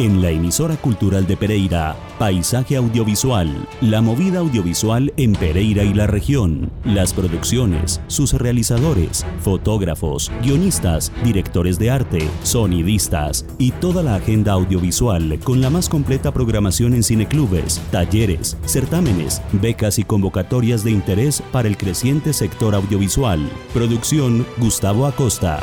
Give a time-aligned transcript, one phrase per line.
[0.00, 6.06] en la emisora cultural de Pereira, Paisaje Audiovisual, la movida audiovisual en Pereira y la
[6.06, 14.52] región, las producciones, sus realizadores, fotógrafos, guionistas, directores de arte, sonidistas y toda la agenda
[14.52, 21.42] audiovisual con la más completa programación en cineclubes, talleres, certámenes, becas y convocatorias de interés
[21.52, 23.50] para el creciente sector audiovisual.
[23.74, 25.60] Producción Gustavo Acosta.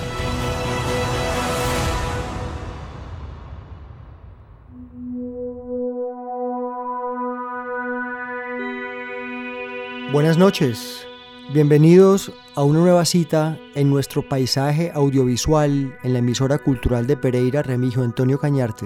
[10.13, 11.05] Buenas noches,
[11.53, 17.61] bienvenidos a una nueva cita en nuestro paisaje audiovisual en la emisora cultural de Pereira
[17.61, 18.85] Remigio Antonio Cañarte.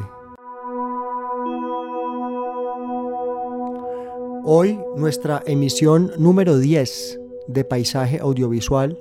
[4.44, 8.98] Hoy nuestra emisión número 10 de Paisaje Audiovisual,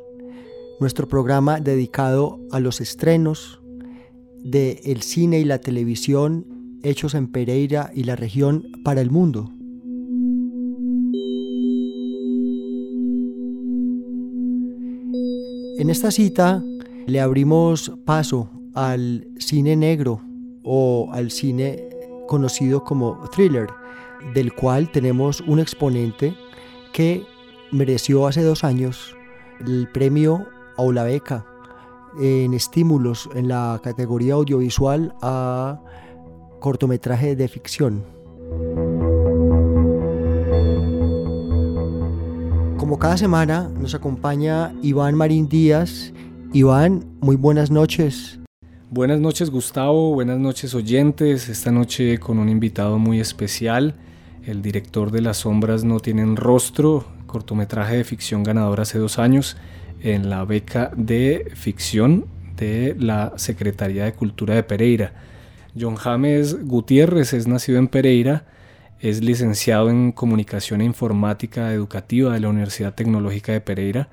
[0.79, 3.63] nuestro programa dedicado a los estrenos
[4.45, 9.51] de el cine y la televisión hechos en Pereira y la región para el mundo.
[15.81, 16.63] En esta cita
[17.07, 20.21] le abrimos paso al cine negro
[20.63, 21.89] o al cine
[22.29, 23.67] conocido como thriller,
[24.35, 26.35] del cual tenemos un exponente
[26.93, 27.25] que
[27.73, 29.17] mereció hace dos años
[29.67, 31.47] el premio o la beca
[32.21, 35.81] en estímulos en la categoría audiovisual a
[36.61, 38.05] cortometraje de ficción.
[42.91, 46.13] Como cada semana nos acompaña Iván Marín Díaz.
[46.53, 48.41] Iván, muy buenas noches.
[48.91, 51.49] Buenas noches Gustavo, buenas noches oyentes.
[51.49, 53.95] Esta noche con un invitado muy especial,
[54.45, 59.57] el director de Las sombras no tienen rostro, cortometraje de ficción ganador hace dos años
[60.03, 65.13] en la beca de ficción de la Secretaría de Cultura de Pereira.
[65.81, 68.47] John James Gutiérrez es nacido en Pereira
[69.01, 74.09] es licenciado en Comunicación e Informática Educativa de la Universidad Tecnológica de Pereira.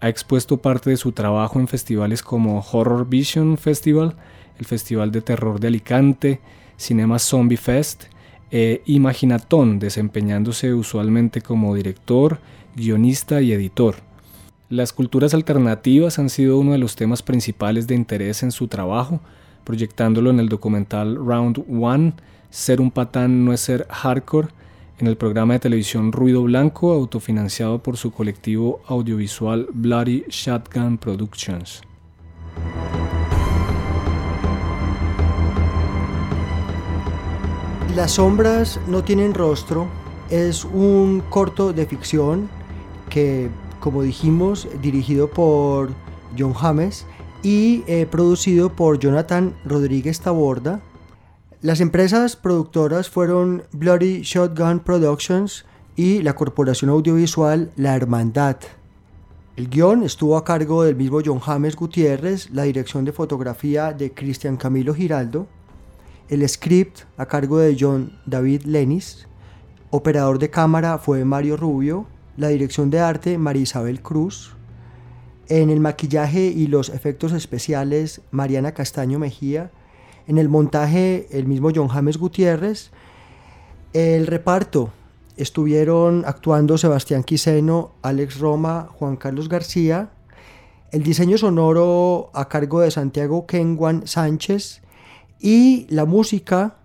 [0.00, 4.14] Ha expuesto parte de su trabajo en festivales como Horror Vision Festival,
[4.58, 6.40] el Festival de Terror de Alicante,
[6.76, 8.04] Cinema Zombie Fest
[8.52, 12.38] e Imaginatón, desempeñándose usualmente como director,
[12.76, 13.96] guionista y editor.
[14.68, 19.20] Las culturas alternativas han sido uno de los temas principales de interés en su trabajo,
[19.64, 22.12] proyectándolo en el documental Round One
[22.50, 24.48] ser un patán no es ser hardcore.
[24.98, 31.82] En el programa de televisión Ruido Blanco, autofinanciado por su colectivo audiovisual Bloody Shotgun Productions.
[37.94, 39.86] Las sombras no tienen rostro.
[40.30, 42.48] Es un corto de ficción
[43.08, 45.90] que, como dijimos, dirigido por
[46.36, 47.06] John James
[47.42, 50.80] y eh, producido por Jonathan Rodríguez Taborda
[51.60, 55.64] las empresas productoras fueron Bloody Shotgun Productions
[55.96, 58.58] y la corporación audiovisual La Hermandad.
[59.56, 64.14] El guion estuvo a cargo del mismo John James Gutiérrez, la dirección de fotografía de
[64.14, 65.48] Cristian Camilo Giraldo,
[66.28, 69.26] el script a cargo de John David Lenis,
[69.90, 74.54] operador de cámara fue Mario Rubio, la dirección de arte María Isabel Cruz,
[75.48, 79.72] en el maquillaje y los efectos especiales Mariana Castaño Mejía
[80.28, 82.90] en el montaje, el mismo John James Gutiérrez.
[83.94, 84.90] El reparto
[85.38, 90.10] estuvieron actuando Sebastián Quiseno, Alex Roma, Juan Carlos García.
[90.92, 94.82] El diseño sonoro a cargo de Santiago Kenwan Sánchez.
[95.40, 96.76] Y la música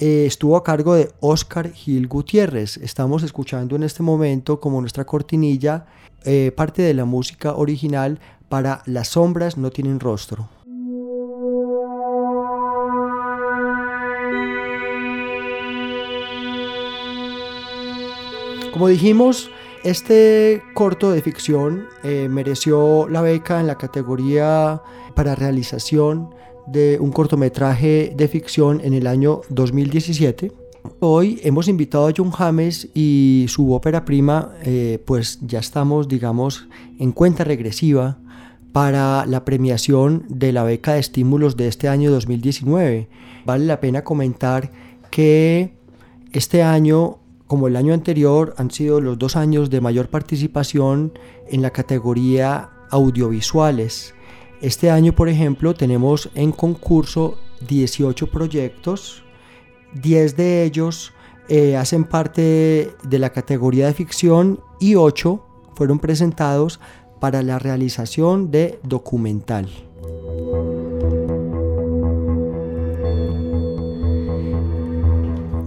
[0.00, 2.76] eh, estuvo a cargo de Oscar Gil Gutiérrez.
[2.78, 5.86] Estamos escuchando en este momento como nuestra cortinilla
[6.24, 8.18] eh, parte de la música original
[8.48, 10.48] para Las sombras no tienen rostro.
[18.80, 19.50] Como dijimos,
[19.84, 24.80] este corto de ficción eh, mereció la beca en la categoría
[25.14, 26.30] para realización
[26.66, 30.50] de un cortometraje de ficción en el año 2017.
[31.00, 36.66] Hoy hemos invitado a John James y su ópera prima, eh, pues ya estamos, digamos,
[36.98, 38.16] en cuenta regresiva
[38.72, 43.10] para la premiación de la beca de estímulos de este año 2019.
[43.44, 44.72] Vale la pena comentar
[45.10, 45.74] que
[46.32, 47.18] este año
[47.50, 51.18] como el año anterior, han sido los dos años de mayor participación
[51.48, 54.14] en la categoría audiovisuales.
[54.60, 59.24] Este año, por ejemplo, tenemos en concurso 18 proyectos,
[59.94, 61.12] 10 de ellos
[61.48, 65.44] eh, hacen parte de la categoría de ficción y 8
[65.74, 66.78] fueron presentados
[67.18, 69.68] para la realización de documental.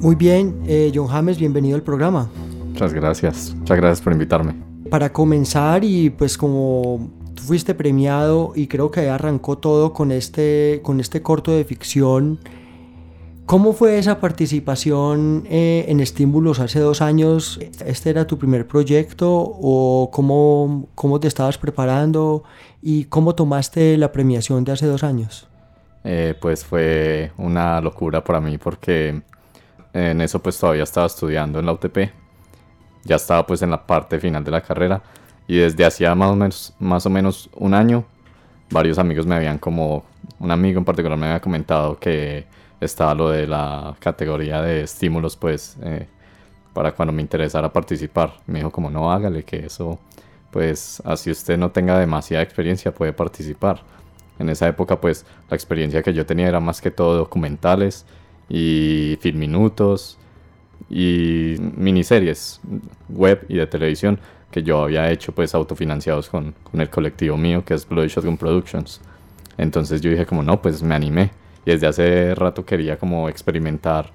[0.03, 2.29] Muy bien, eh, John James, bienvenido al programa.
[2.67, 4.53] Muchas gracias, muchas gracias por invitarme.
[4.89, 10.81] Para comenzar y pues como tú fuiste premiado y creo que arrancó todo con este,
[10.83, 12.37] con este corto de ficción,
[13.45, 17.61] ¿cómo fue esa participación eh, en Estímulos hace dos años?
[17.85, 22.43] ¿Este era tu primer proyecto o cómo, cómo te estabas preparando
[22.81, 25.47] y cómo tomaste la premiación de hace dos años?
[26.03, 29.21] Eh, pues fue una locura para mí porque
[29.93, 32.11] en eso pues todavía estaba estudiando en la UTP.
[33.03, 35.01] Ya estaba pues en la parte final de la carrera.
[35.47, 38.05] Y desde hacía más o menos, un año,
[38.71, 40.03] varios amigos me habían como...
[40.39, 42.45] Un amigo en particular me había comentado que
[42.81, 46.07] estaba lo de la categoría de estímulos pues eh,
[46.73, 48.33] para cuando me interesara participar.
[48.47, 49.99] Me dijo como no hágale que eso
[50.51, 53.81] pues así usted no tenga demasiada experiencia puede participar.
[54.39, 58.05] En esa época pues la experiencia que yo tenía era más que todo documentales
[58.49, 60.17] y minutos
[60.89, 62.59] y miniseries
[63.09, 64.19] web y de televisión
[64.51, 68.37] que yo había hecho pues autofinanciados con, con el colectivo mío que es Bloody Shotgun
[68.37, 69.01] Productions.
[69.57, 71.31] Entonces yo dije como no, pues me animé
[71.65, 74.11] y desde hace rato quería como experimentar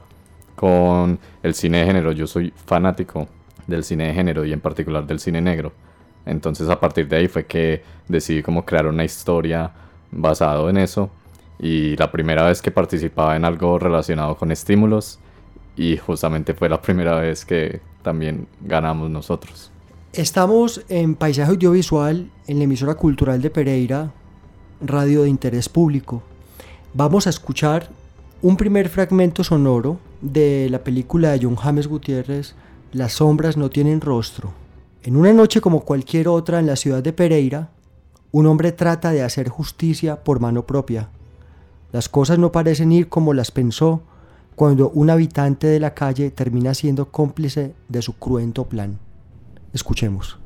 [0.54, 2.12] con el cine de género.
[2.12, 3.28] Yo soy fanático
[3.66, 5.72] del cine de género y en particular del cine negro.
[6.26, 9.72] Entonces a partir de ahí fue que decidí como crear una historia
[10.10, 11.10] basado en eso
[11.58, 15.18] y la primera vez que participaba en algo relacionado con estímulos
[15.76, 19.70] y justamente fue la primera vez que también ganamos nosotros.
[20.12, 24.12] Estamos en Paisaje Audiovisual en la emisora cultural de Pereira,
[24.80, 26.22] radio de interés público.
[26.94, 27.90] Vamos a escuchar
[28.40, 32.54] un primer fragmento sonoro de la película de John James Gutiérrez,
[32.92, 34.52] Las sombras no tienen rostro.
[35.02, 37.70] En una noche como cualquier otra en la ciudad de Pereira,
[38.32, 41.10] un hombre trata de hacer justicia por mano propia
[41.92, 44.02] las cosas no parecen ir como las pensó
[44.54, 48.98] cuando un habitante de la calle termina siendo cómplice de su cruento plan.
[49.72, 50.37] Escuchemos.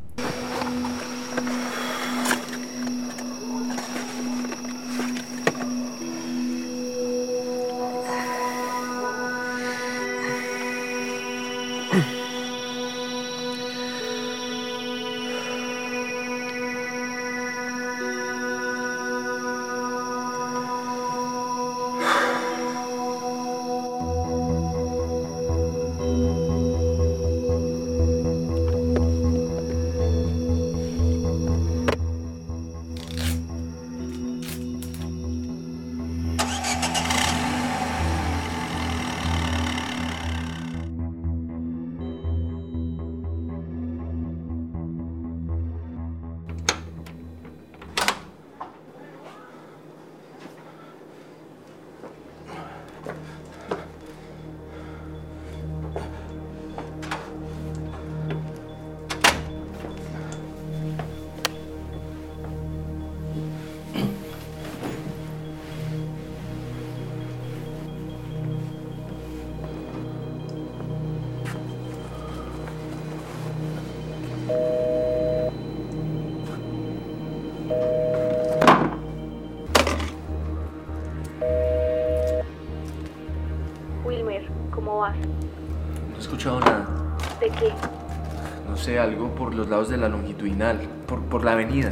[89.03, 91.91] Algo por los lados de la longitudinal, por, por la avenida.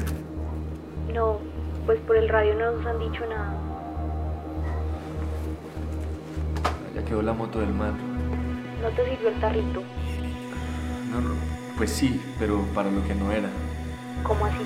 [1.13, 1.39] No,
[1.87, 3.53] pues por el radio no nos han dicho nada.
[6.95, 7.93] Ya quedó la moto del mar.
[8.83, 9.83] ¿No te sirvió el tarrito?
[11.11, 11.35] No, no,
[11.77, 13.49] pues sí, pero para lo que no era.
[14.23, 14.59] ¿Cómo así?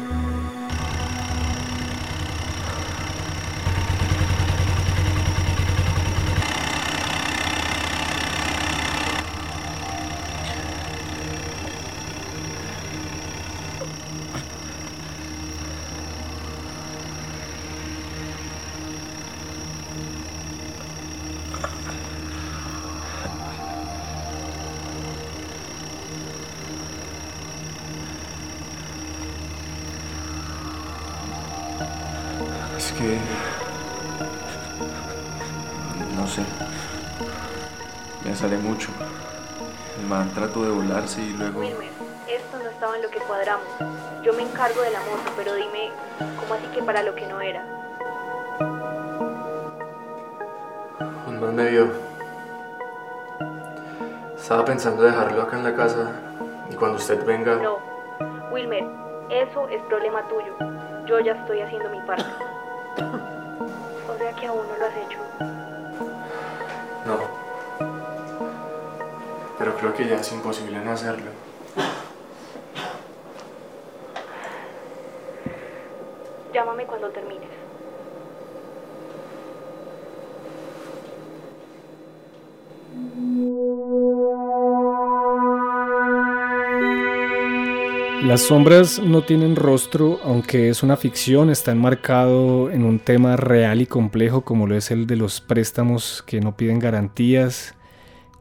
[41.18, 41.60] Y luego...
[41.60, 41.90] Wilmer,
[42.26, 43.66] esto no estaba en lo que cuadramos.
[44.22, 45.90] Yo me encargo de la moto, pero dime,
[46.40, 47.62] ¿cómo así que para lo que no era?
[51.26, 51.92] Un man me vio.
[54.34, 56.10] Estaba pensando dejarlo acá en la casa
[56.70, 57.56] y cuando usted venga...
[57.56, 57.78] No,
[58.50, 58.84] Wilmer,
[59.28, 60.56] eso es problema tuyo.
[61.04, 62.24] Yo ya estoy haciendo mi parte.
[69.84, 71.30] creo que ya es imposible no hacerlo.
[76.54, 77.48] Llámame cuando termines.
[88.26, 93.82] Las sombras no tienen rostro, aunque es una ficción, está enmarcado en un tema real
[93.82, 97.74] y complejo como lo es el de los préstamos que no piden garantías,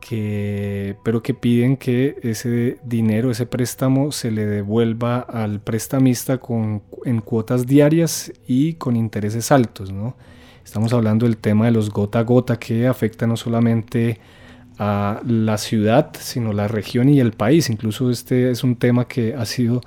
[0.03, 6.83] que, pero que piden que ese dinero, ese préstamo se le devuelva al prestamista con,
[7.05, 9.93] en cuotas diarias y con intereses altos.
[9.93, 10.17] ¿no?
[10.65, 14.19] Estamos hablando del tema de los gota a gota que afecta no solamente
[14.77, 17.69] a la ciudad, sino la región y el país.
[17.69, 19.79] Incluso este es un tema que ha sido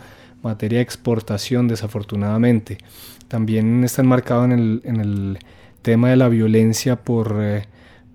[0.43, 2.79] materia de exportación desafortunadamente.
[3.29, 5.39] También está enmarcado en el, en el
[5.83, 7.67] tema de la violencia por, eh,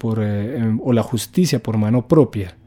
[0.02, 2.58] por, eh, em, o la justicia por mano propia.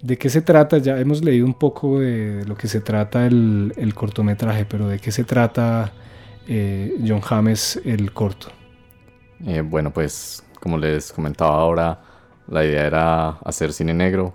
[0.00, 0.78] ¿De qué se trata?
[0.78, 5.00] Ya hemos leído un poco de lo que se trata el, el cortometraje, pero ¿de
[5.00, 5.92] qué se trata
[6.46, 8.52] eh, John James el corto?
[9.64, 12.00] bueno, pues como les comentaba ahora,
[12.48, 14.34] la idea era hacer cine negro.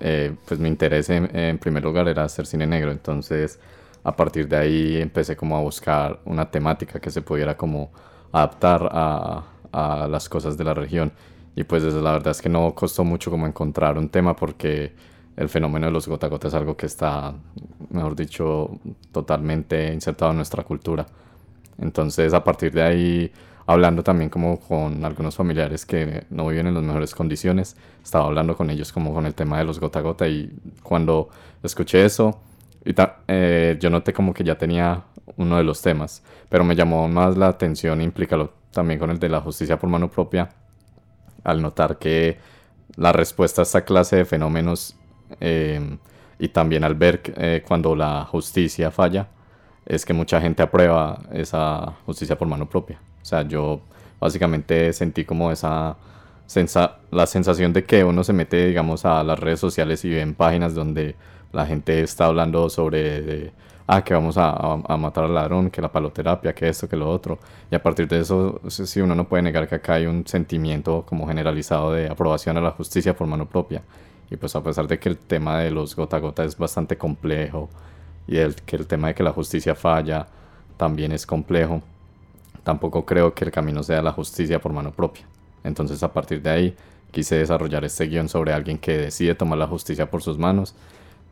[0.00, 2.90] Eh, pues mi interés en, primer lugar era hacer cine negro.
[2.90, 3.58] Entonces
[4.02, 7.90] a partir de ahí empecé como a buscar una temática que se pudiera como
[8.32, 11.12] adaptar a, a las cosas de la región.
[11.56, 14.92] Y pues la verdad es que no costó mucho como encontrar un tema porque
[15.36, 17.34] el fenómeno de los gota gota es algo que está,
[17.90, 18.78] mejor dicho,
[19.10, 21.06] totalmente insertado en nuestra cultura.
[21.78, 23.32] Entonces a partir de ahí
[23.66, 27.76] hablando también como con algunos familiares que no viven en las mejores condiciones.
[28.02, 30.50] Estaba hablando con ellos como con el tema de los gota gota y
[30.82, 31.28] cuando
[31.62, 32.40] escuché eso,
[33.28, 35.02] eh, yo noté como que ya tenía
[35.36, 39.28] uno de los temas, pero me llamó más la atención implícalo también con el de
[39.28, 40.48] la justicia por mano propia,
[41.46, 42.38] al notar que
[42.96, 44.96] la respuesta a esta clase de fenómenos
[45.40, 45.98] eh,
[46.38, 49.28] y también al ver eh, cuando la justicia falla,
[49.86, 52.98] es que mucha gente aprueba esa justicia por mano propia.
[53.22, 53.80] O sea, yo
[54.20, 55.96] básicamente sentí como esa
[57.10, 60.34] la sensación de que uno se mete, digamos, a las redes sociales y ve en
[60.34, 61.16] páginas donde
[61.52, 63.52] la gente está hablando sobre,
[63.86, 67.10] ah, que vamos a, a, matar al ladrón, que la paloterapia, que esto, que lo
[67.10, 67.38] otro.
[67.70, 71.04] Y a partir de eso, sí, uno no puede negar que acá hay un sentimiento
[71.06, 73.82] como generalizado de aprobación a la justicia por mano propia.
[74.30, 76.96] Y pues a pesar de que el tema de los gota a gota es bastante
[76.98, 77.68] complejo
[78.26, 80.26] y el, que el tema de que la justicia falla
[80.76, 81.80] también es complejo,
[82.64, 85.24] tampoco creo que el camino sea la justicia por mano propia.
[85.62, 86.76] Entonces a partir de ahí
[87.12, 90.74] quise desarrollar este guion sobre alguien que decide tomar la justicia por sus manos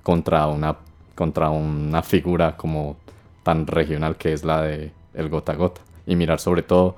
[0.03, 0.77] contra una,
[1.15, 2.97] contra una figura como
[3.43, 6.97] tan regional que es la de el gota a gota y mirar sobre todo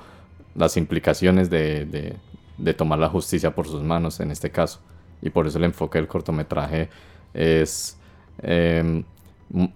[0.54, 2.16] las implicaciones de,
[2.56, 4.80] de, tomar la justicia por sus manos en este caso.
[5.20, 6.88] Y por eso el enfoque del cortometraje
[7.34, 7.98] es...
[8.42, 9.04] Em,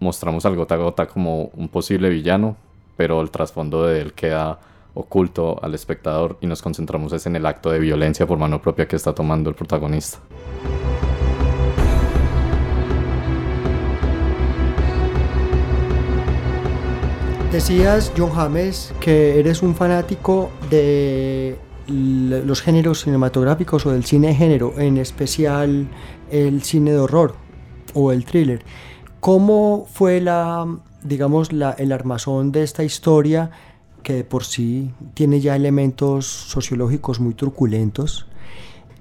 [0.01, 2.57] mostramos al gota a gota como un posible villano,
[2.97, 4.59] pero el trasfondo de él queda
[4.95, 8.89] oculto al espectador y nos concentramos es en el acto de violencia por mano propia
[8.89, 10.19] que está tomando el protagonista.
[17.53, 24.35] Decías, John James, que eres un fanático de los géneros cinematográficos o del cine de
[24.37, 25.89] género, en especial
[26.31, 27.35] el cine de horror
[27.93, 28.65] o el thriller.
[29.19, 30.65] ¿Cómo fue la,
[31.03, 33.51] digamos, la, el armazón de esta historia
[34.05, 38.27] que por sí tiene ya elementos sociológicos muy truculentos?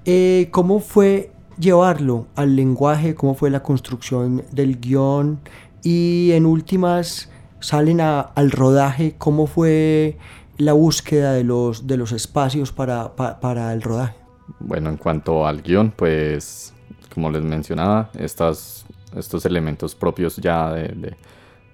[0.04, 3.14] Eh, ¿Cómo fue llevarlo al lenguaje?
[3.14, 5.38] ¿Cómo fue la construcción del guion?
[5.84, 7.29] Y en últimas
[7.60, 9.14] salen al rodaje.
[9.18, 10.16] ¿Cómo fue
[10.58, 14.14] la búsqueda de los, de los espacios para, para el rodaje?
[14.58, 16.74] Bueno, en cuanto al guion, pues
[17.12, 18.84] como les mencionaba, estas
[19.16, 21.16] estos elementos propios ya de,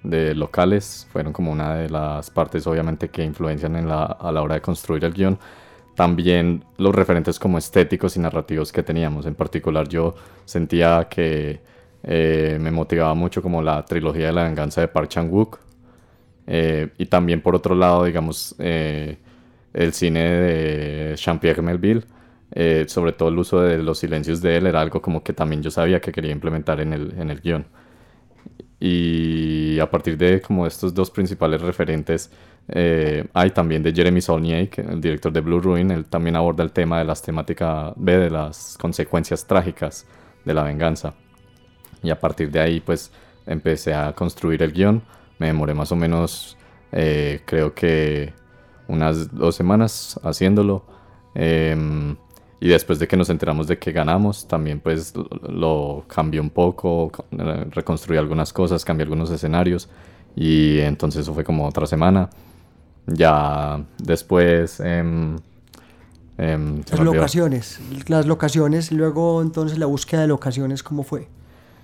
[0.03, 4.41] de, locales fueron como una de las partes obviamente que influencian en la, a la
[4.41, 5.37] hora de construir el guion.
[5.95, 9.25] También los referentes como estéticos y narrativos que teníamos.
[9.25, 10.15] En particular yo
[10.45, 11.59] sentía que
[12.03, 15.59] eh, me motivaba mucho como la trilogía de la venganza de Park Chan-wook.
[16.47, 19.17] Eh, y también por otro lado, digamos, eh,
[19.73, 22.03] el cine de Jean-Pierre Melville
[22.51, 25.61] eh, sobre todo el uso de los silencios de él era algo como que también
[25.61, 27.65] yo sabía que quería implementar en el, en el guion.
[28.79, 32.31] Y a partir de como estos dos principales referentes,
[32.69, 36.71] eh, hay también de Jeremy Saulnier, el director de Blue Ruin, él también aborda el
[36.71, 40.05] tema de las temáticas, de las consecuencias trágicas
[40.45, 41.15] de la venganza.
[42.03, 43.11] Y a partir de ahí, pues
[43.47, 45.01] empecé a construir el guion.
[45.39, 46.57] Me demoré más o menos,
[46.91, 48.33] eh, creo que
[48.87, 50.83] unas dos semanas haciéndolo.
[51.35, 52.15] Em,
[52.59, 55.13] Y después de que nos enteramos de que ganamos, también pues
[55.47, 57.11] lo cambié un poco,
[57.69, 59.89] reconstruí algunas cosas, cambié algunos escenarios
[60.35, 62.31] y entonces eso fue como otra semana.
[63.05, 64.81] Ya después...
[64.83, 65.37] Eh,
[66.89, 71.27] las locaciones, las locaciones, luego entonces la búsqueda de locaciones, ¿cómo fue?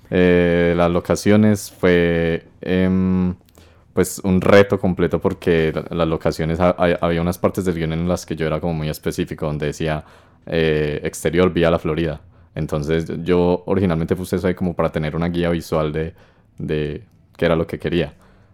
[0.09, 3.33] Eh, las locaciones fue em,
[3.93, 8.35] pues un reto completo porque las locaciones, había unas partes del guion en las que
[8.35, 10.03] yo era como muy específico, donde decía
[10.45, 12.21] eh, exterior vía la Florida.
[12.55, 16.13] Entonces yo originalmente puse eso ahí como para tener una guía visual de,
[16.57, 17.03] de
[17.37, 18.13] qué era lo que quería.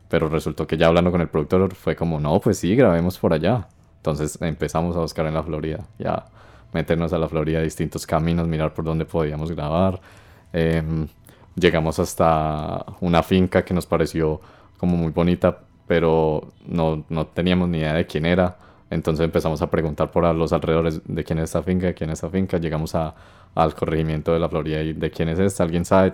[0.10, 3.34] Pero resultó que ya hablando con el productor fue como, no, pues sí, grabemos por
[3.34, 3.68] allá.
[3.98, 6.26] Entonces empezamos a buscar en la Florida, ya
[6.74, 10.00] meternos a la Florida, distintos caminos, mirar por dónde podíamos grabar.
[10.54, 11.08] Em,
[11.56, 14.40] llegamos hasta una finca que nos pareció
[14.80, 18.58] como muy bonita, pero no, no teníamos ni idea de quién era.
[18.90, 22.20] Entonces empezamos a preguntar por los alrededores de quién es esta finca, de quién es
[22.20, 22.58] esta finca.
[22.58, 23.14] Llegamos a,
[23.54, 25.64] al corregimiento de la Florida y de quién es esta.
[25.64, 26.14] Alguien sabe,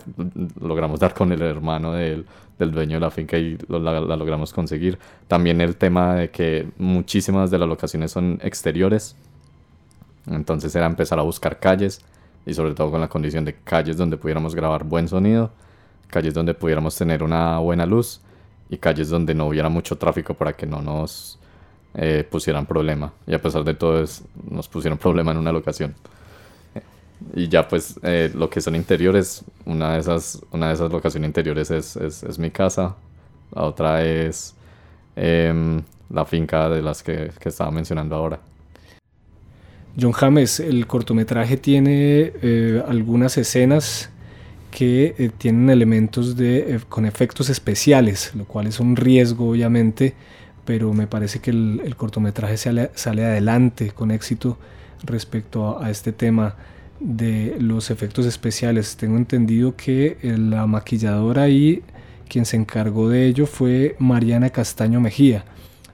[0.60, 2.26] logramos dar con el hermano del,
[2.60, 5.00] del dueño de la finca y la, logramos conseguir.
[5.28, 9.16] También el tema de que muchísimas de las locaciones son exteriores.
[10.28, 12.02] Entonces era empezar a buscar calles
[12.46, 15.52] y sobre todo con la condición de calles donde pudiéramos grabar buen sonido,
[16.08, 18.22] calles donde pudiéramos tener una buena luz
[18.70, 21.40] y calles donde no hubiera mucho tráfico para que no nos
[21.94, 23.14] eh, pusieran problema.
[23.28, 25.96] Y a pesar de todo, es, nos pusieron problema en una locación.
[27.34, 31.28] Y ya pues eh, lo que son interiores, una de esas, una de esas locaciones
[31.28, 32.96] interiores es, es, es mi casa,
[33.54, 34.54] la otra es
[35.16, 38.40] em, la finca de las que, que, estaba mencionando ahora.
[40.00, 44.10] John James, el cortometraje tiene eh, algunas escenas
[44.77, 50.15] que tienen elementos de, con efectos especiales, lo cual es un riesgo obviamente
[50.65, 54.58] pero me parece que el, cortometraje sale, sale, adelante con éxito
[55.03, 56.55] respecto a, este tema
[57.00, 58.98] de los efectos especiales.
[58.98, 61.83] Tengo entendido que la maquilladora y
[62.27, 65.46] quien se encargó de ello fue Mariana Castaño Mejía.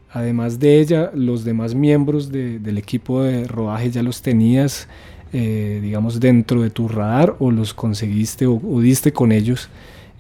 [0.09, 4.87] Además de ella, los demás miembros del equipo de rodaje ya los tenías,
[5.33, 9.69] eh, digamos, dentro de tu radar o los conseguiste o, diste con ellos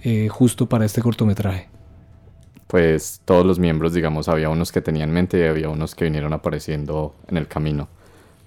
[0.03, 1.67] eh, justo para este cortometraje
[2.71, 6.05] pues todos los miembros, digamos, había unos que tenían en mente y había unos que
[6.05, 7.89] vinieron apareciendo en el camino.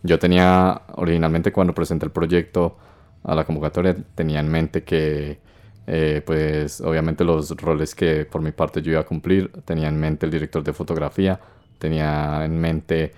[0.02, 2.78] Yo tenía, originalmente cuando presenté el proyecto
[3.22, 5.38] a la convocatoria, tenía en mente que,
[5.86, 10.00] eh, pues obviamente los roles que por mi parte yo iba a cumplir, tenía en
[10.00, 11.38] mente el director de fotografía,
[11.78, 13.12] tenía en mente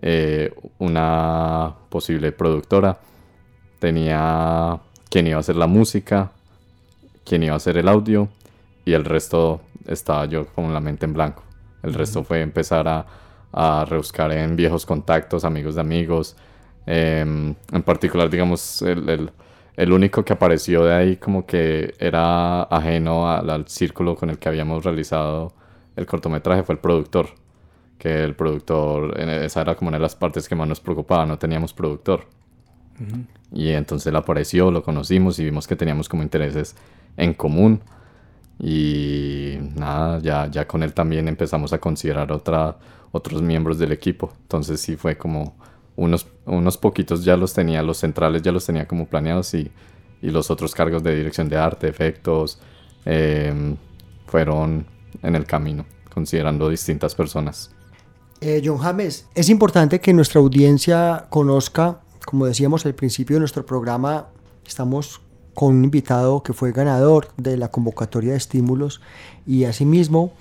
[0.00, 2.98] eh, una posible productora,
[3.78, 6.32] tenía quién iba a hacer la música,
[7.24, 8.28] quién iba a hacer el audio
[8.84, 11.42] y el resto estaba yo con la mente en blanco.
[11.82, 13.06] El resto fue empezar a,
[13.52, 16.36] a, rebuscar en viejos contactos, amigos de amigos.
[16.86, 19.30] Em, en particular, digamos, el, el,
[19.76, 24.48] el, único que apareció de ahí como que era ajeno al, círculo con el que
[24.48, 25.52] habíamos realizado
[25.96, 27.28] el cortometraje fue el productor.
[28.02, 31.38] Que el productor, esa era como una de las partes que más nos preocupaba, no
[31.38, 32.26] teníamos productor.
[33.52, 36.74] Y entonces él apareció, lo conocimos y vimos que teníamos como intereses
[37.16, 37.80] en común
[38.58, 42.76] y nada, ya, ya con él también empezamos a considerar otra,
[43.12, 44.32] otros miembros del equipo.
[44.42, 45.54] Entonces sí fue como
[45.94, 49.70] unos, unos poquitos ya los tenía, los centrales ya los tenía como planeados y,
[50.22, 52.60] y los otros cargos de dirección de arte, efectos,
[53.04, 53.76] em,
[54.26, 54.86] fueron
[55.22, 57.70] en el camino, considerando distintas personas.
[58.44, 63.64] Eh, John James, es importante que nuestra audiencia conozca, como decíamos al principio de nuestro
[63.64, 64.30] programa,
[64.66, 65.20] estamos
[65.54, 69.00] con un invitado que fue ganador de la convocatoria de estímulos
[69.46, 70.32] y asimismo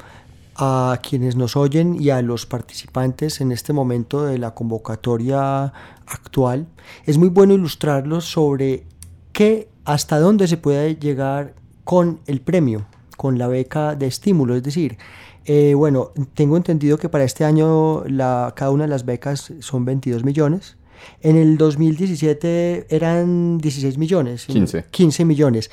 [0.56, 5.72] a quienes nos oyen y a los participantes en este momento de la convocatoria
[6.08, 6.66] actual,
[7.06, 8.84] es muy bueno ilustrarlos sobre
[9.32, 14.56] qué, hasta dónde se puede llegar con el premio, con la beca de estímulo.
[14.56, 14.98] Es decir,
[15.46, 19.86] eh, bueno, tengo entendido que para este año la, cada una de las becas son
[19.86, 20.78] 22 millones
[21.22, 24.46] en el 2017 eran 16 millones.
[24.46, 24.86] 15.
[24.90, 25.72] 15 millones.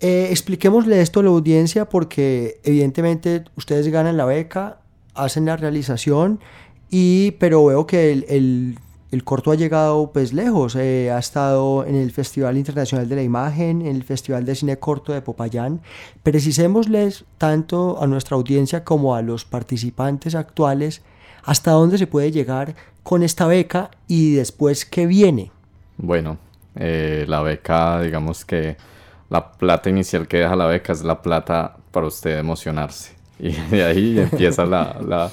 [0.00, 4.80] Eh, expliquémosle esto a la audiencia porque evidentemente ustedes ganan la beca,
[5.14, 6.40] hacen la realización,
[6.88, 8.78] y, pero veo que el, el,
[9.24, 10.76] corto ha llegado pues lejos.
[10.76, 14.78] Eh, ha estado en el Festival Internacional de la Imagen, en el Festival de Cine
[14.78, 15.80] Corto de Popayán.
[16.22, 21.02] Precisémosles tanto a nuestra audiencia como a los participantes actuales
[21.42, 25.50] hasta dónde se puede llegar con esta beca y después qué viene?
[25.96, 26.38] Bueno,
[26.76, 28.76] eh, la beca, digamos que
[29.28, 33.14] la plata inicial que deja la beca es la plata para usted emocionarse.
[33.38, 35.30] Y de ahí empieza la,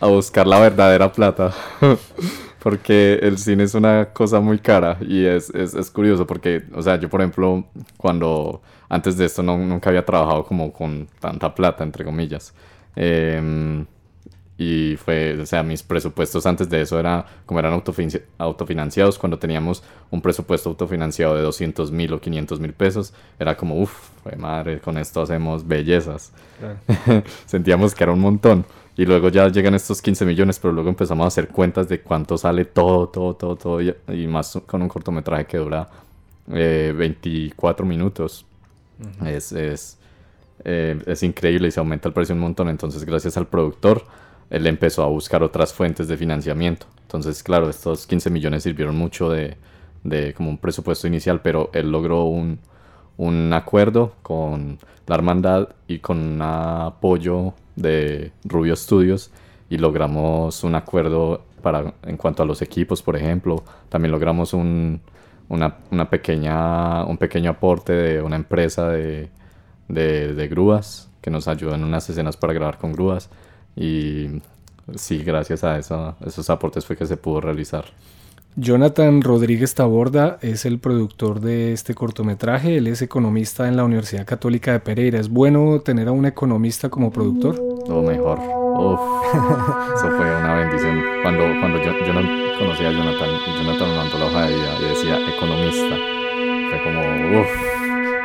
[0.00, 1.52] a buscar la verdadera plata.
[2.62, 6.80] porque el cine es una cosa muy cara y es, es, es, curioso porque, o
[6.80, 7.64] sea, yo por ejemplo,
[7.96, 12.54] cuando antes de esto no, nunca había trabajado como con tanta plata, entre comillas.
[12.94, 13.84] Eh,
[14.62, 17.72] y fue, o sea, mis presupuestos antes de eso era, como eran
[18.38, 23.80] autofinanciados, cuando teníamos un presupuesto autofinanciado de 200 mil o 500 mil pesos, era como,
[23.80, 26.32] uff, madre, con esto hacemos bellezas.
[27.46, 28.64] Sentíamos que era un montón.
[28.96, 32.36] Y luego ya llegan estos 15 millones, pero luego empezamos a hacer cuentas de cuánto
[32.36, 33.80] sale todo, todo, todo, todo.
[33.80, 35.88] Y, más con un cortometraje que dura
[36.46, 38.44] 24 eh, minutos.
[39.24, 39.98] Es, es,
[40.64, 42.68] eh, es increíble y se aumenta el precio un montón.
[42.68, 44.04] Entonces, gracias al productor
[44.52, 46.86] él empezó a buscar otras fuentes de financiamiento.
[47.00, 49.56] Entonces, claro, estos 15 millones sirvieron mucho de,
[50.04, 52.58] de como un presupuesto inicial, pero él logró un,
[53.16, 59.30] un acuerdo con la hermandad y con un apoyo de Rubio Studios
[59.70, 65.00] y logramos un acuerdo para en cuanto a los equipos, por ejemplo, también logramos un,
[65.48, 69.30] una, una pequeña, un pequeño aporte de una empresa de,
[69.88, 73.30] de, grúas que nos ayudó en unas escenas para grabar con grúas
[73.76, 74.40] y
[74.94, 77.84] sí, gracias a eso, esos aportes fue que se pudo realizar.
[78.54, 82.76] Jonathan Rodríguez Taborda es el productor de este cortometraje.
[82.76, 85.18] Él es economista en la Universidad Católica de Pereira.
[85.18, 87.58] ¿Es bueno tener a un economista como productor?
[87.88, 88.38] Lo mejor.
[88.38, 89.00] Uf,
[89.96, 91.00] eso fue una bendición.
[91.22, 92.20] Cuando, cuando yo, yo no
[92.58, 95.96] conocía a Jonathan, Jonathan me mandó la hoja de vida y decía economista.
[96.68, 97.48] Fue como, uff.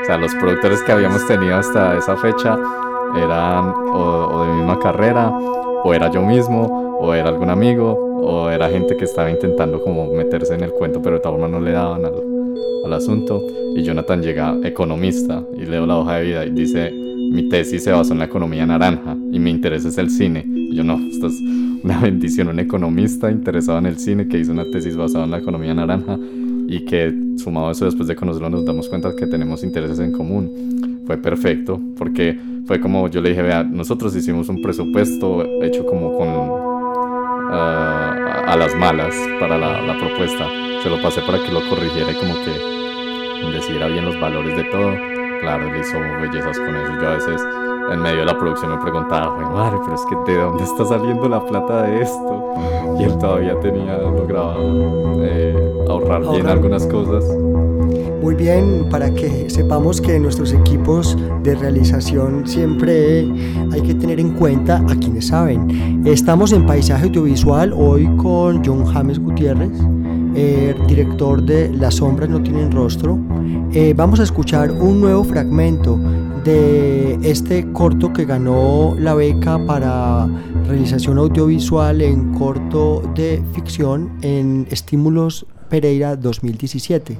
[0.01, 2.57] O sea, los productores que habíamos tenido hasta esa fecha
[3.15, 8.49] eran o, de mi misma carrera, o era yo mismo, o era algún amigo, o
[8.49, 11.59] era gente que estaba intentando como meterse en el cuento, pero de todas formas no
[11.59, 12.13] le daban al,
[12.85, 13.41] al asunto.
[13.75, 17.91] Y Jonathan llega economista y leo la hoja de vida y dice, mi tesis se
[17.91, 20.45] basó en la economía naranja y mi interés es el cine.
[20.47, 21.39] Y yo no, esto es
[21.83, 25.39] una bendición, un economista interesado en el cine que hizo una tesis basada en la
[25.39, 26.17] economía naranja
[26.67, 30.11] y que sumado a eso después de conocerlo nos damos cuenta que tenemos intereses en
[30.11, 31.03] común.
[31.05, 36.17] Fue perfecto porque fue como yo le dije, vea, nosotros hicimos un presupuesto hecho como
[36.17, 36.66] con
[37.51, 40.47] ah, a las malas para la, la, propuesta.
[40.81, 44.63] Se lo pasé para que lo corrigiera y como que decidiera bien los valores de
[44.65, 44.93] todo.
[45.41, 47.01] Claro, él hizo bellezas con eso.
[47.01, 47.41] Yo a veces
[47.91, 51.29] en medio de la producción me preguntaba, madre, pero es que de dónde está saliendo
[51.29, 52.53] la plata de esto.
[52.99, 57.23] Y él todavía tenía logrado eh, ahorrar bien algunas cosas
[58.21, 63.27] muy bien para que sepamos que nuestros equipos de realización siempre
[63.71, 66.03] hay que tener en cuenta a quienes saben.
[66.05, 69.71] Estamos en Paisaje Audiovisual hoy con John James Gutiérrez,
[70.35, 73.17] eh, director de Las sombras no tienen rostro.
[73.73, 75.99] Eh, vamos a escuchar un nuevo fragmento
[76.43, 80.27] de este corto que ganó la beca para
[80.67, 87.17] realización audiovisual en corto de ficción en Estímulos Pereira 2017.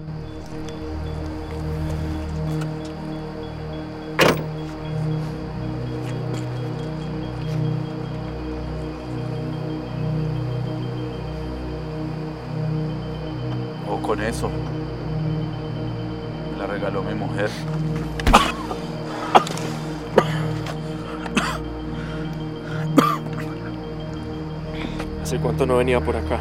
[25.88, 26.38] Venía por acá?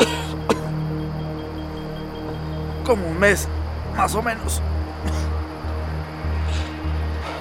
[2.84, 3.46] Como un mes,
[3.96, 4.60] más o menos.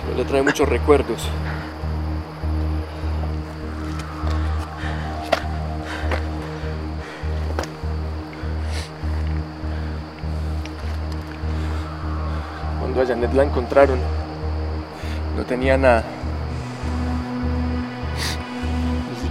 [0.07, 1.27] Me le trae muchos recuerdos.
[12.99, 13.97] a Janet la encontraron,
[15.37, 16.18] no tenía nada.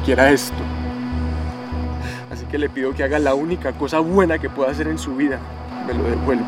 [0.08, 0.56] Siquiera esto.
[2.32, 5.14] Así que le pido que haga la única cosa buena que pueda hacer en su
[5.14, 5.38] vida.
[5.86, 6.46] Me lo devuelva.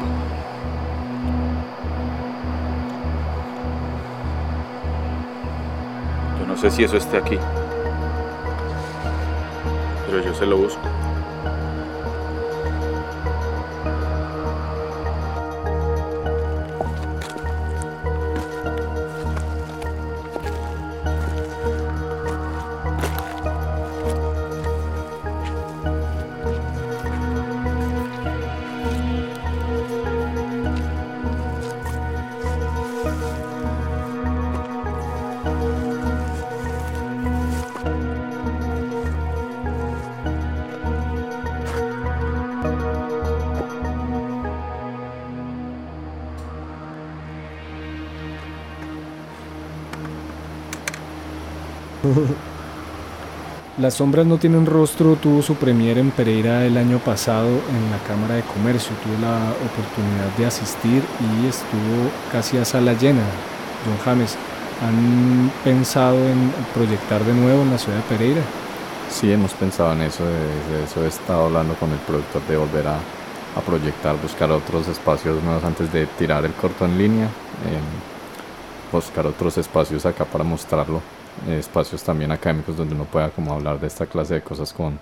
[6.38, 7.36] Yo no sé si eso esté aquí.
[10.06, 10.99] Pero yo se lo busco.
[53.78, 57.98] Las sombras no tienen rostro tuvo su premier en Pereira el año pasado en la
[58.06, 58.94] Cámara de Comercio.
[59.02, 63.22] Tuve la oportunidad de asistir y estuvo casi a sala llena.
[63.84, 64.36] John James,
[64.82, 68.42] ¿han pensado en proyectar de nuevo en la ciudad de Pereira?
[69.08, 72.86] Sí, hemos pensado en eso, de eso he estado hablando con el productor de volver
[72.86, 72.98] a,
[73.66, 77.80] proyectar, buscar otros espacios nuevos antes de tirar el corto en línea, eh,
[78.92, 81.02] buscar otros espacios acá para mostrarlo
[81.48, 84.98] espacios también académicos donde uno pueda como hablar de esta clase de cosas con,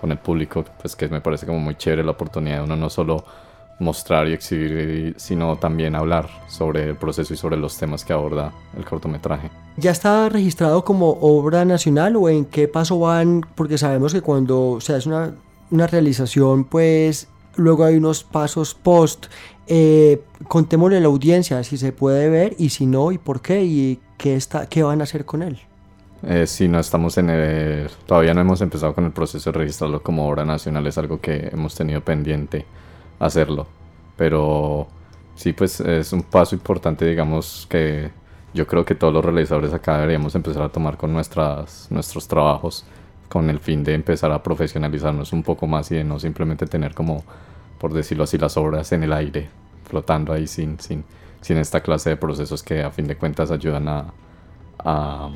[0.00, 2.90] con el público, pues que me parece como muy chévere la oportunidad de uno no
[2.90, 3.24] solo
[3.78, 8.52] mostrar y exhibir, sino también hablar sobre el proceso y sobre los temas que aborda
[8.76, 9.50] el cortometraje.
[9.76, 13.44] ¿Ya está registrado como obra nacional o en qué paso van?
[13.54, 15.34] Porque sabemos que cuando se hace una,
[15.70, 19.26] una realización, pues luego hay unos pasos post.
[19.66, 23.64] Eh, contémosle a la audiencia si se puede ver y si no y por qué
[23.64, 25.58] y qué, está, qué van a hacer con él.
[26.22, 30.02] Eh, si no estamos en el, todavía no hemos empezado con el proceso de registrarlo
[30.02, 32.66] como obra nacional, es algo que hemos tenido pendiente
[33.18, 33.66] hacerlo.
[34.18, 34.86] Pero
[35.34, 38.10] sí, pues es un paso importante, digamos, que
[38.52, 42.84] yo creo que todos los realizadores acá deberíamos empezar a tomar con nuestras, nuestros trabajos
[43.30, 46.94] con el fin de empezar a profesionalizarnos un poco más y de no simplemente tener
[46.94, 47.24] como,
[47.78, 49.48] por decirlo así, las obras en el aire,
[49.84, 51.04] flotando ahí sin, sin,
[51.40, 54.12] sin esta clase de procesos que a fin de cuentas ayudan a,
[54.78, 55.30] a,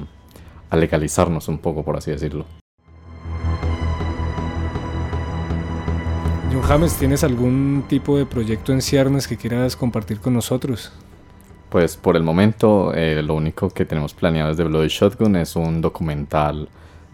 [0.71, 2.45] a legalizarnos un poco, por así decirlo.
[6.53, 10.93] John James, ¿tienes algún tipo de proyecto en ciernes que quieras compartir con nosotros?
[11.69, 15.81] Pues por el momento eh, lo único que tenemos planeado desde Bloody Shotgun es un
[15.81, 16.69] documental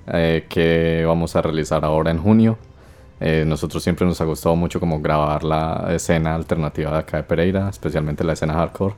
[0.06, 2.58] eh, que vamos a realizar ahora en junio.
[3.20, 7.22] Eh, nosotros siempre nos ha gustado mucho como grabar la escena alternativa de acá de
[7.24, 8.94] Pereira, especialmente la escena hardcore.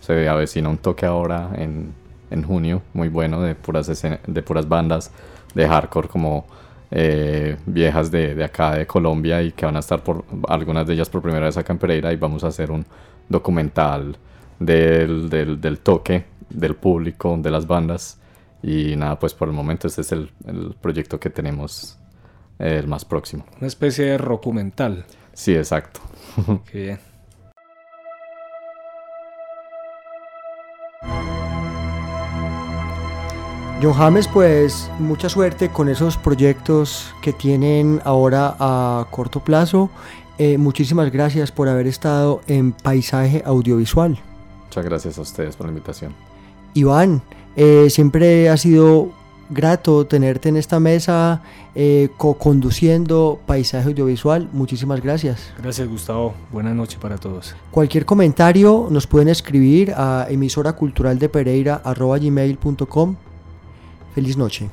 [0.00, 1.94] Se avecina un toque ahora en,
[2.30, 3.86] en junio, muy bueno, de puras,
[4.26, 5.10] de puras bandas
[5.54, 6.46] de hardcore como
[6.90, 10.94] eh, viejas de, de, acá de Colombia y que van a estar por algunas de
[10.94, 12.84] ellas por primera vez acá en Pereira y vamos a hacer un
[13.28, 14.16] documental
[14.58, 18.20] del, del, del toque del público, de las bandas
[18.62, 21.98] y nada, pues por el momento este es el, el proyecto que tenemos
[22.58, 23.44] el más próximo.
[23.58, 25.04] Una especie de documental.
[25.32, 26.00] Sí, exacto.
[26.70, 27.14] Qué bien.
[33.82, 39.90] John James, pues mucha suerte con esos proyectos que tienen ahora a corto plazo.
[40.38, 44.18] Eh, muchísimas gracias por haber estado en Paisaje Audiovisual.
[44.64, 46.14] Muchas gracias a ustedes por la invitación.
[46.72, 47.22] Iván,
[47.56, 49.12] eh, siempre ha sido
[49.50, 51.42] grato tenerte en esta mesa
[51.74, 54.48] eh, co-conduciendo Paisaje Audiovisual.
[54.52, 55.52] Muchísimas gracias.
[55.58, 56.34] Gracias Gustavo.
[56.52, 57.54] Buenas noches para todos.
[57.70, 63.16] Cualquier comentario nos pueden escribir a emisoraculturaldepereira.com.
[64.14, 64.68] Feliz noche.